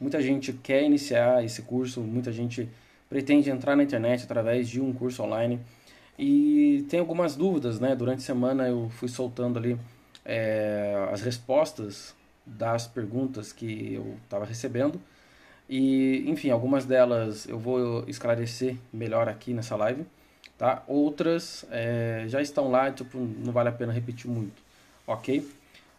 [0.00, 2.68] muita gente quer iniciar esse curso, muita gente
[3.08, 5.60] pretende entrar na internet através de um curso online
[6.18, 7.94] e tem algumas dúvidas, né?
[7.94, 9.78] Durante a semana eu fui soltando ali
[10.24, 12.14] é, as respostas
[12.44, 15.00] das perguntas que eu estava recebendo
[15.68, 20.06] e, enfim, algumas delas eu vou esclarecer melhor aqui nessa live,
[20.56, 20.82] tá?
[20.86, 24.62] Outras é, já estão lá, tipo, não vale a pena repetir muito,
[25.06, 25.46] ok?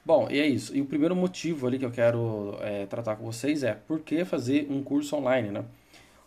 [0.09, 0.75] Bom, e é isso.
[0.75, 4.25] E o primeiro motivo ali que eu quero é, tratar com vocês é por que
[4.25, 5.63] fazer um curso online, né?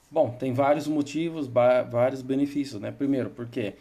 [0.08, 2.92] Bom, tem vários motivos, vários benefícios, né?
[2.92, 3.74] Primeiro, porque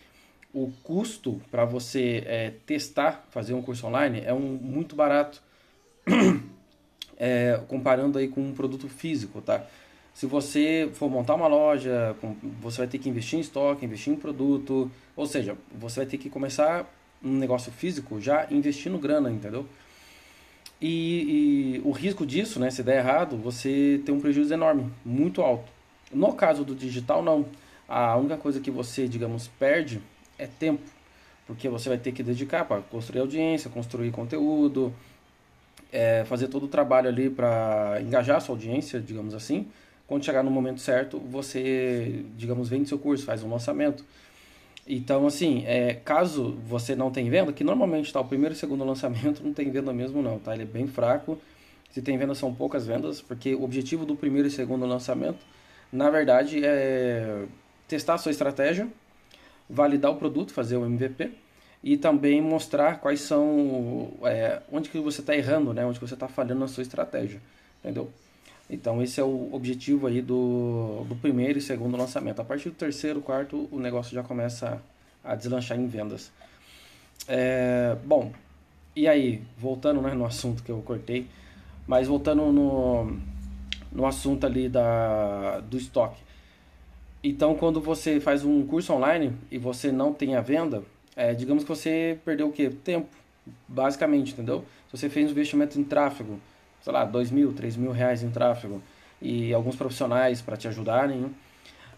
[0.51, 5.39] o custo para você é, testar, fazer um curso online é um, muito barato
[7.15, 9.63] é, comparando aí com um produto físico, tá?
[10.15, 12.15] Se você for montar uma loja,
[12.59, 16.17] você vai ter que investir em estoque, investir em produto, ou seja, você vai ter
[16.17, 16.91] que começar
[17.23, 19.67] um negócio físico já investindo grana, entendeu?
[20.81, 25.41] E, e, o risco disso, né, se der errado, você tem um prejuízo enorme, muito
[25.41, 25.71] alto.
[26.11, 27.45] No caso do digital, não.
[27.87, 30.01] A única coisa que você, digamos, perde
[30.39, 30.81] é tempo,
[31.45, 34.93] porque você vai ter que dedicar para construir audiência, construir conteúdo,
[35.91, 39.67] é, fazer todo o trabalho ali para engajar a sua audiência, digamos assim.
[40.07, 44.03] Quando chegar no momento certo, você, digamos, vende seu curso, faz um lançamento.
[44.87, 48.83] Então, assim, é, caso você não tenha venda, que normalmente tá, o primeiro e segundo
[48.85, 50.53] lançamento não tem venda mesmo não, tá?
[50.53, 51.37] Ele é bem fraco.
[51.91, 55.39] Se tem venda, são poucas vendas, porque o objetivo do primeiro e segundo lançamento,
[55.91, 57.45] na verdade, é
[57.87, 58.87] testar a sua estratégia,
[59.69, 61.31] validar o produto, fazer o MVP,
[61.83, 65.85] e também mostrar quais são é, onde que você está errando, né?
[65.85, 67.41] Onde que você está falhando na sua estratégia,
[67.79, 68.09] entendeu?
[68.71, 72.39] Então esse é o objetivo aí do, do primeiro e segundo lançamento.
[72.39, 74.81] A partir do terceiro, quarto, o negócio já começa
[75.21, 76.31] a deslanchar em vendas.
[77.27, 78.31] É, bom,
[78.95, 81.27] e aí, voltando né, no assunto que eu cortei,
[81.85, 83.17] mas voltando no,
[83.91, 86.21] no assunto ali da, do estoque.
[87.23, 90.81] Então, quando você faz um curso online e você não tem a venda,
[91.15, 92.69] é, digamos que você perdeu o quê?
[92.83, 93.07] Tempo,
[93.67, 94.65] basicamente, entendeu?
[94.89, 96.39] Se você fez um investimento em tráfego,
[96.81, 98.81] sei lá, dois mil, três mil reais em tráfego
[99.21, 101.33] e alguns profissionais para te ajudarem,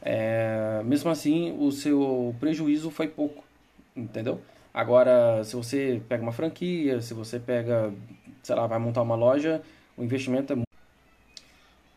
[0.01, 3.43] é, mesmo assim o seu prejuízo foi pouco,
[3.95, 4.41] entendeu?
[4.73, 7.93] Agora, se você pega uma franquia, se você pega,
[8.41, 9.61] sei lá, vai montar uma loja,
[9.95, 10.57] o investimento é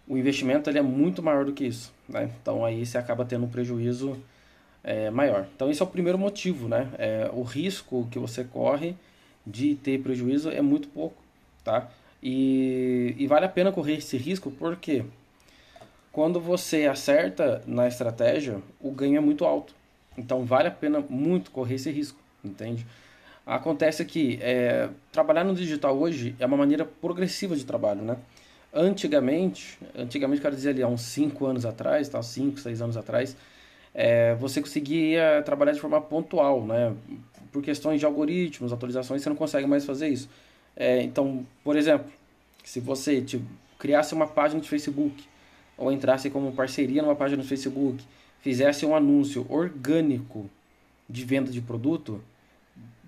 [0.09, 2.31] o investimento ele é muito maior do que isso, né?
[2.41, 4.17] Então aí você acaba tendo um prejuízo
[4.85, 5.47] é, maior.
[5.57, 6.89] Então esse é o primeiro motivo, né?
[6.97, 8.95] É, o risco que você corre
[9.45, 11.17] de ter prejuízo é muito pouco,
[11.65, 11.89] tá?
[12.29, 15.05] E, e vale a pena correr esse risco porque
[16.11, 19.73] quando você acerta na estratégia, o ganho é muito alto.
[20.19, 22.85] Então vale a pena muito correr esse risco, entende?
[23.47, 28.17] Acontece que é, trabalhar no digital hoje é uma maneira progressiva de trabalho, né?
[28.75, 32.21] Antigamente, antigamente quero dizer ali há uns 5 anos atrás, tá?
[32.21, 33.37] 5, 6 anos atrás,
[33.95, 36.93] é, você conseguia trabalhar de forma pontual, né?
[37.53, 40.29] Por questões de algoritmos, atualizações, você não consegue mais fazer isso.
[40.77, 42.11] É, então, por exemplo,
[42.63, 43.45] se você tipo,
[43.79, 45.25] criasse uma página de Facebook
[45.79, 48.05] ou entrasse como parceria numa página do Facebook,
[48.41, 50.49] fizesse um anúncio orgânico
[51.09, 52.23] de venda de produto,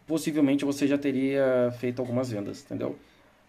[0.06, 2.96] possivelmente você já teria feito algumas vendas, entendeu?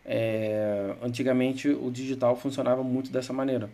[0.06, 3.70] É, antigamente o digital funcionava muito dessa maneira.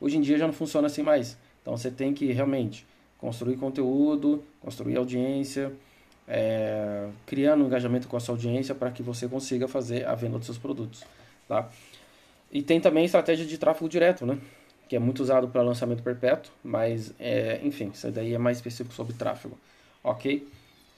[0.00, 1.36] Hoje em dia já não funciona assim mais.
[1.60, 2.86] Então você tem que realmente
[3.18, 5.72] construir conteúdo, construir audiência,
[6.30, 10.38] é, criando um engajamento com a sua audiência para que você consiga fazer a venda
[10.38, 11.02] dos seus produtos.
[11.48, 11.68] Tá?
[12.52, 14.38] E tem também estratégia de tráfego direto, né?
[14.88, 18.94] que é muito usado para lançamento perpétuo, mas é, enfim, isso daí é mais específico
[18.94, 19.56] sobre tráfego,
[20.02, 20.46] ok?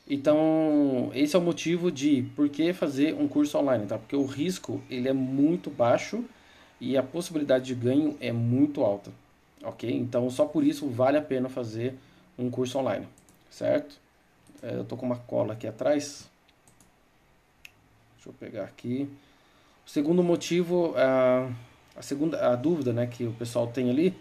[0.09, 3.99] Então, esse é o motivo de por que fazer um curso online, tá?
[3.99, 6.25] Porque o risco ele é muito baixo
[6.81, 9.11] e a possibilidade de ganho é muito alta,
[9.63, 9.91] ok?
[9.91, 11.95] Então, só por isso vale a pena fazer
[12.39, 13.07] um curso online,
[13.51, 14.02] certo?
[14.63, 16.31] É, eu tô com uma cola aqui atrás.
[18.15, 19.09] Deixa eu pegar aqui.
[19.85, 21.51] O segundo motivo, a,
[21.97, 24.15] a segunda a dúvida né, que o pessoal tem ali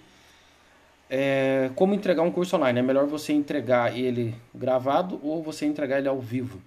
[1.08, 2.80] é como entregar um curso online.
[2.80, 6.60] É melhor você entregar ele gravado ou você entregar ele ao vivo?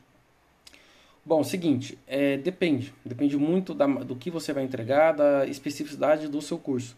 [1.25, 2.94] Bom, seguinte, é, depende.
[3.05, 6.94] Depende muito da, do que você vai entregar, da especificidade do seu curso.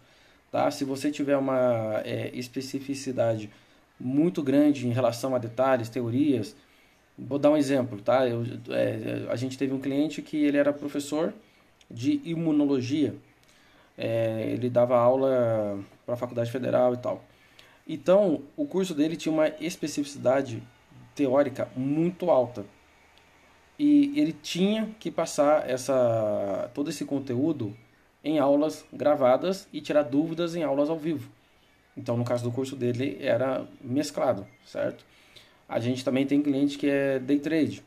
[0.51, 0.71] Tá?
[0.71, 3.49] Se você tiver uma é, especificidade
[3.99, 6.55] muito grande em relação a detalhes, teorias.
[7.19, 8.29] Vou dar um exemplo, tá?
[8.29, 11.33] Eu, é, a gente teve um cliente que ele era professor
[11.91, 13.15] de imunologia.
[13.97, 17.25] É, ele dava aula para a faculdade federal e tal.
[17.89, 20.63] Então, o curso dele tinha uma especificidade
[21.15, 22.67] teórica muito alta.
[23.79, 27.75] E ele tinha que passar essa, todo esse conteúdo
[28.23, 31.31] em aulas gravadas e tirar dúvidas em aulas ao vivo.
[31.97, 35.05] Então, no caso do curso dele, era mesclado, certo?
[35.69, 37.83] A gente também tem cliente que é day trade,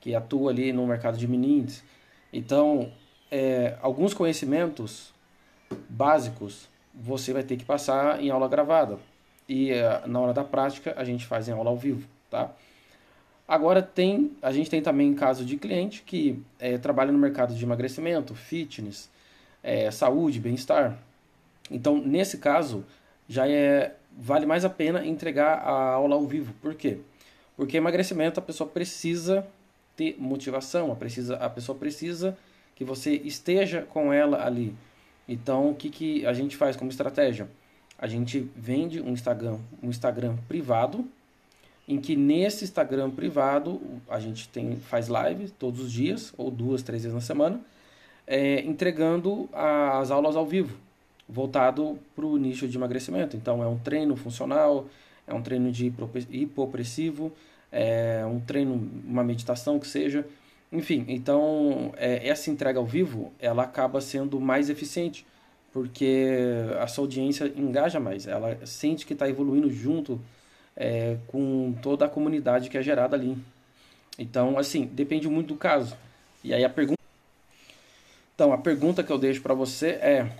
[0.00, 1.66] que atua ali no mercado de mini.
[2.32, 2.92] Então,
[3.30, 5.12] é, alguns conhecimentos
[5.88, 8.98] básicos você vai ter que passar em aula gravada.
[9.48, 12.52] E é, na hora da prática, a gente faz em aula ao vivo, tá?
[13.46, 17.64] Agora tem, a gente tem também caso de cliente que é, trabalha no mercado de
[17.64, 19.10] emagrecimento, fitness,
[19.62, 20.96] é, saúde, bem-estar.
[21.70, 22.84] Então, nesse caso,
[23.28, 26.54] já é vale mais a pena entregar a aula ao vivo.
[26.60, 26.98] Por quê?
[27.56, 29.46] Porque emagrecimento a pessoa precisa
[29.96, 32.36] ter motivação, a, precisa, a pessoa precisa
[32.74, 34.74] que você esteja com ela ali.
[35.28, 37.48] Então, o que, que a gente faz como estratégia?
[37.98, 41.06] A gente vende um Instagram, um Instagram privado,
[41.86, 46.82] em que nesse Instagram privado a gente tem, faz live todos os dias, ou duas,
[46.82, 47.60] três vezes na semana,
[48.26, 50.76] é, entregando as aulas ao vivo,
[51.28, 53.36] voltado para o nicho de emagrecimento.
[53.36, 54.86] Então é um treino funcional,
[55.26, 55.92] é um treino de
[56.30, 57.32] hipopressivo,
[57.70, 60.26] é um treino, uma meditação que seja.
[60.70, 65.26] Enfim, então é, essa entrega ao vivo ela acaba sendo mais eficiente,
[65.72, 66.36] porque
[66.80, 70.20] a sua audiência engaja mais, ela sente que está evoluindo junto
[70.76, 73.36] é, com toda a comunidade que é gerada ali.
[74.18, 75.96] Então, assim, depende muito do caso.
[76.44, 77.00] E aí a pergunta.
[78.34, 80.30] Então, a pergunta que eu deixo para você é,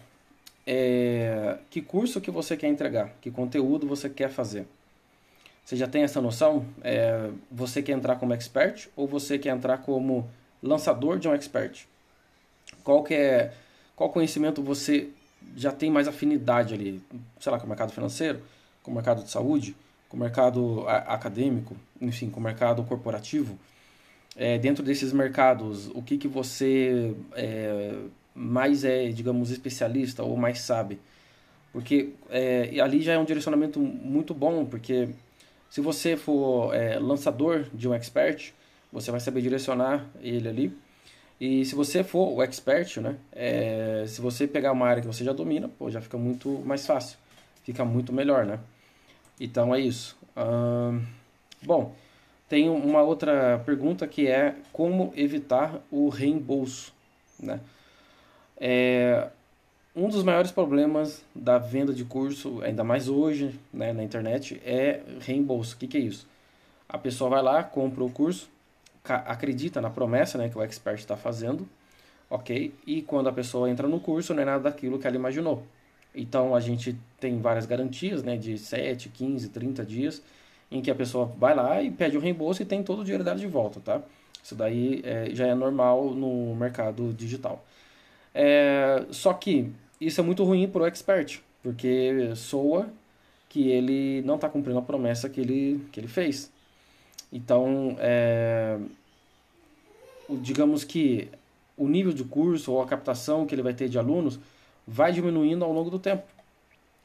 [0.67, 3.13] é: que curso que você quer entregar?
[3.21, 4.67] Que conteúdo você quer fazer?
[5.65, 6.67] Você já tem essa noção?
[6.83, 10.29] É, você quer entrar como expert ou você quer entrar como
[10.63, 11.87] lançador de um expert?
[12.83, 13.53] Qual que é,
[13.95, 15.11] qual conhecimento você
[15.57, 17.03] já tem mais afinidade ali?
[17.39, 18.43] Sei lá, com o mercado financeiro,
[18.83, 19.77] com o mercado de saúde,
[20.09, 23.59] com o mercado acadêmico, enfim, com o mercado corporativo,
[24.37, 27.95] é, dentro desses mercados, o que, que você é,
[28.35, 30.99] mais é, digamos, especialista ou mais sabe?
[31.73, 35.09] Porque é, ali já é um direcionamento muito bom, porque
[35.71, 38.53] se você for é, lançador de um expert,
[38.93, 40.79] você vai saber direcionar ele ali.
[41.41, 45.25] E se você for o expert, né, é, se você pegar uma área que você
[45.25, 47.19] já domina, pô, já fica muito mais fácil,
[47.65, 48.61] fica muito melhor, né?
[49.41, 50.17] Então é isso.
[51.63, 51.95] bom,
[52.49, 56.93] tem uma outra pergunta que é como evitar o reembolso.
[57.41, 57.59] Né?
[58.59, 59.29] É,
[59.95, 65.03] um dos maiores problemas da venda de curso, ainda mais hoje né, na internet, é
[65.21, 65.75] reembolso.
[65.75, 66.27] O que, que é isso?
[66.89, 68.49] A pessoa vai lá, compra o curso,
[69.05, 71.69] acredita na promessa né, que o expert está fazendo,
[72.31, 72.73] ok?
[72.87, 75.63] E quando a pessoa entra no curso, não é nada daquilo que ela imaginou.
[76.15, 80.23] Então a gente tem várias garantias, né, de 7, 15, 30 dias,
[80.71, 83.25] em que a pessoa vai lá e pede o reembolso e tem todo o dinheiro
[83.25, 84.01] dela de volta, tá?
[84.43, 87.65] Isso daí é, já é normal no mercado digital.
[88.35, 89.71] É, só que
[90.01, 92.89] isso é muito ruim para o expert, porque soa
[93.49, 96.51] que ele não está cumprindo a promessa que ele, que ele fez.
[97.33, 98.79] Então, é,
[100.29, 101.29] digamos que
[101.77, 104.39] o nível de curso ou a captação que ele vai ter de alunos
[104.87, 106.25] vai diminuindo ao longo do tempo.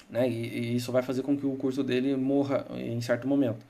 [0.10, 0.30] Né?
[0.30, 3.66] E, e isso vai fazer com que o curso dele morra em certo momento.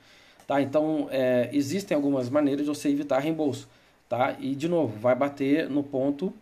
[0.45, 0.61] Tá?
[0.61, 3.67] Então, é, existem algumas maneiras de você evitar reembolso.
[4.07, 4.35] Tá?
[4.39, 6.33] E, de novo, vai bater no ponto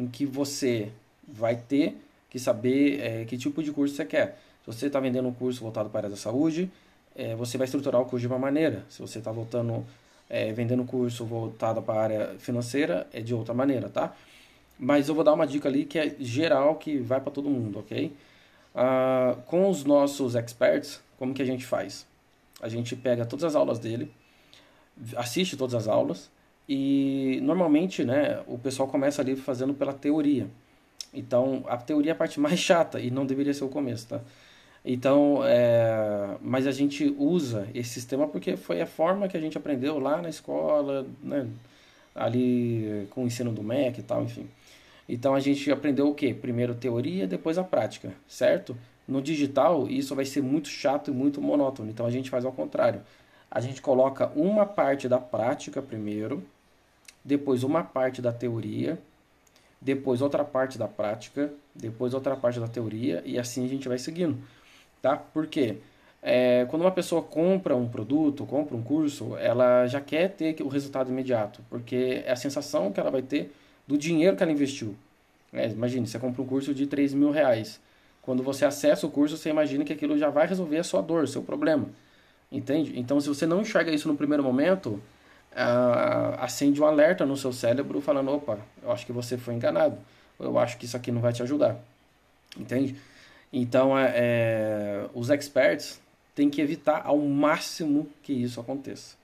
[0.00, 0.90] em que você
[1.28, 1.96] vai ter
[2.30, 4.40] que saber é, que tipo de curso você quer.
[4.64, 6.70] Se você está vendendo um curso voltado para a área da saúde,
[7.14, 8.84] é, você vai estruturar o curso de uma maneira.
[8.88, 9.84] Se você está voltando,
[10.28, 14.14] é, vendendo curso voltado para a área financeira, é de outra maneira, tá?
[14.78, 17.80] Mas eu vou dar uma dica ali que é geral, que vai para todo mundo,
[17.80, 18.16] ok?
[18.74, 22.06] Uh, com os nossos experts, como que a gente faz?
[22.62, 24.10] A gente pega todas as aulas dele,
[25.16, 26.30] assiste todas as aulas
[26.72, 30.46] e normalmente, né, o pessoal começa ali fazendo pela teoria.
[31.12, 34.20] Então, a teoria é a parte mais chata e não deveria ser o começo, tá?
[34.84, 39.58] Então, é, mas a gente usa esse sistema porque foi a forma que a gente
[39.58, 41.48] aprendeu lá na escola, né,
[42.14, 44.48] ali com o ensino do MEC e tal, enfim.
[45.08, 46.32] Então a gente aprendeu o que?
[46.32, 48.76] Primeiro teoria, depois a prática, certo?
[49.08, 51.90] No digital, isso vai ser muito chato e muito monótono.
[51.90, 53.02] Então a gente faz ao contrário.
[53.50, 56.44] A gente coloca uma parte da prática primeiro,
[57.24, 58.98] depois uma parte da teoria,
[59.80, 63.98] depois outra parte da prática, depois outra parte da teoria e assim a gente vai
[63.98, 64.38] seguindo,
[65.00, 65.16] tá?
[65.16, 65.78] Por quê?
[66.22, 70.68] É, quando uma pessoa compra um produto, compra um curso, ela já quer ter o
[70.68, 73.52] resultado imediato, porque é a sensação que ela vai ter
[73.86, 74.94] do dinheiro que ela investiu.
[75.52, 77.80] É, imagine, você compra um curso de 3 mil reais.
[78.22, 81.26] Quando você acessa o curso, você imagina que aquilo já vai resolver a sua dor,
[81.26, 81.88] seu problema.
[82.52, 82.98] Entende?
[82.98, 85.00] Então, se você não enxerga isso no primeiro momento,
[85.52, 89.98] uh, acende um alerta no seu cérebro falando: opa, eu acho que você foi enganado.
[90.38, 91.76] eu acho que isso aqui não vai te ajudar.
[92.56, 92.96] Entende?
[93.52, 96.00] Então, é, é, os experts
[96.34, 99.16] têm que evitar ao máximo que isso aconteça.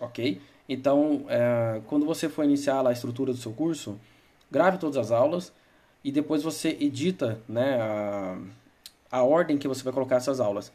[0.00, 0.40] Ok?
[0.68, 3.98] Então, é, quando você for iniciar a estrutura do seu curso,
[4.50, 5.52] grave todas as aulas
[6.04, 8.38] e depois você edita né, a,
[9.10, 10.70] a ordem que você vai colocar essas aulas.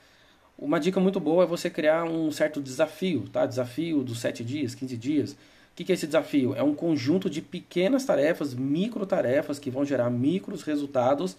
[0.58, 3.46] Uma dica muito boa é você criar um certo desafio, tá?
[3.46, 5.32] Desafio dos 7 dias, 15 dias.
[5.32, 6.54] O que, é esse desafio?
[6.56, 11.36] É um conjunto de pequenas tarefas, micro tarefas, que vão gerar micros resultados,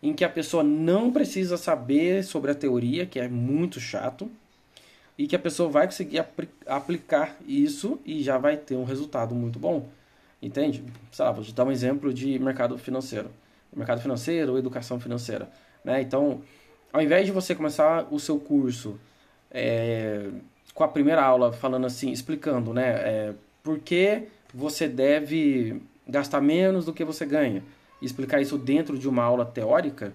[0.00, 4.30] em que a pessoa não precisa saber sobre a teoria, que é muito chato,
[5.18, 9.34] e que a pessoa vai conseguir apl aplicar isso e já vai ter um resultado
[9.34, 9.88] muito bom.
[10.40, 10.84] Entende?
[11.10, 13.30] Sei lá, vou te dar um exemplo de mercado financeiro.
[13.74, 15.50] Mercado financeiro educação financeira.
[15.84, 16.02] Né?
[16.02, 16.42] Então,
[16.92, 18.98] ao invés de você começar o seu curso
[19.50, 20.28] é,
[20.74, 26.84] com a primeira aula falando assim, explicando, né, é, por que você deve gastar menos
[26.84, 27.62] do que você ganha,
[28.00, 30.12] e explicar isso dentro de uma aula teórica,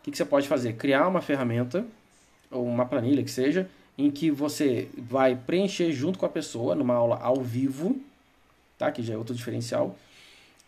[0.00, 0.74] o que, que você pode fazer?
[0.74, 1.84] Criar uma ferramenta
[2.50, 6.94] ou uma planilha que seja, em que você vai preencher junto com a pessoa numa
[6.94, 8.00] aula ao vivo,
[8.78, 8.90] tá?
[8.90, 9.96] Que já é outro diferencial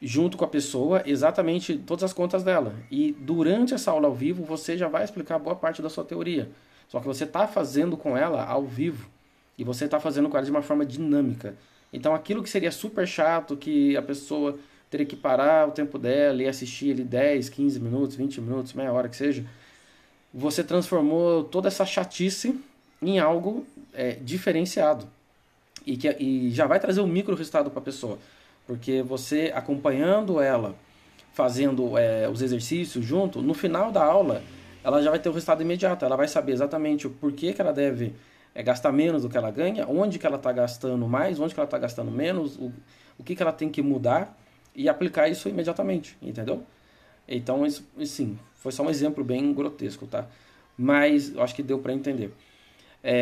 [0.01, 2.75] junto com a pessoa exatamente todas as contas dela.
[2.91, 6.49] E durante essa aula ao vivo você já vai explicar boa parte da sua teoria.
[6.89, 9.09] Só que você está fazendo com ela ao vivo
[9.57, 11.55] e você está fazendo com ela de uma forma dinâmica.
[11.93, 16.43] Então aquilo que seria super chato, que a pessoa teria que parar o tempo dela
[16.43, 19.45] e assistir ali 10, 15 minutos, 20 minutos, meia hora que seja,
[20.33, 22.59] você transformou toda essa chatice
[23.01, 25.07] em algo é, diferenciado.
[25.87, 28.19] E, que, e já vai trazer um micro resultado para a pessoa.
[28.71, 30.77] Porque você acompanhando ela,
[31.33, 34.45] fazendo é, os exercícios junto, no final da aula
[34.85, 36.05] ela já vai ter o resultado imediato.
[36.05, 38.15] Ela vai saber exatamente o porquê que ela deve
[38.55, 41.59] é, gastar menos do que ela ganha, onde que ela está gastando mais, onde que
[41.59, 42.73] ela está gastando menos, o,
[43.19, 44.39] o que, que ela tem que mudar
[44.73, 46.63] e aplicar isso imediatamente, entendeu?
[47.27, 50.29] Então, isso, sim, foi só um exemplo bem grotesco, tá?
[50.79, 52.33] Mas eu acho que deu para entender.